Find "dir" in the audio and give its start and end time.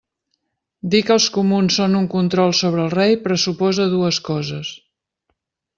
0.93-1.01